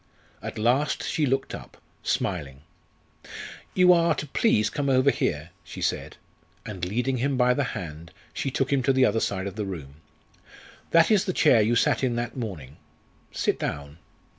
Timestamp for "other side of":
9.05-9.57